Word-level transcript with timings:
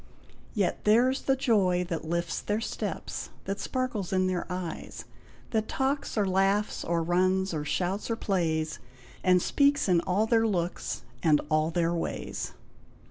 Yet 0.55 0.83
theirs 0.83 1.21
the 1.21 1.35
joy 1.35 1.85
That 1.87 2.05
lifts 2.05 2.41
their 2.41 2.59
steps, 2.59 3.29
that 3.45 3.59
sparkles 3.59 4.11
in 4.11 4.25
their 4.25 4.47
eyes; 4.51 5.05
That 5.51 5.67
talks 5.67 6.17
or 6.17 6.25
laughs, 6.27 6.83
or 6.83 7.03
runs, 7.03 7.53
or 7.53 7.63
shouts, 7.63 8.09
or 8.09 8.15
plays, 8.15 8.79
And 9.23 9.43
speaks 9.43 9.87
in 9.87 10.01
all 10.01 10.25
their 10.25 10.47
looks, 10.47 11.03
and 11.21 11.39
all 11.51 11.69
their 11.69 11.93
ways. 11.93 12.53